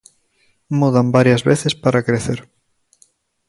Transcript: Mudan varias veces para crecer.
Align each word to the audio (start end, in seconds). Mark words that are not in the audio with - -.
Mudan 0.69 1.11
varias 1.11 1.43
veces 1.43 1.75
para 1.75 2.01
crecer. 2.01 2.49